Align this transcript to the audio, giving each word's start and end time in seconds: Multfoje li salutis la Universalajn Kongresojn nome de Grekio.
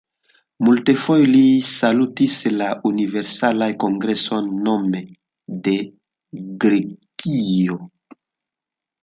Multfoje 0.67 1.25
li 1.33 1.41
salutis 1.71 2.37
la 2.61 2.69
Universalajn 2.91 3.77
Kongresojn 3.85 4.49
nome 4.69 5.03
de 5.69 5.75
Grekio. 6.65 7.79